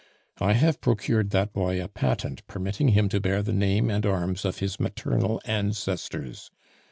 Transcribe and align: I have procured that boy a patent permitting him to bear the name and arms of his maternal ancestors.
I 0.39 0.53
have 0.53 0.81
procured 0.81 1.29
that 1.29 1.53
boy 1.53 1.79
a 1.79 1.87
patent 1.87 2.47
permitting 2.47 2.87
him 2.87 3.07
to 3.09 3.19
bear 3.19 3.43
the 3.43 3.53
name 3.53 3.91
and 3.91 4.03
arms 4.03 4.45
of 4.45 4.57
his 4.57 4.79
maternal 4.79 5.39
ancestors. 5.45 6.49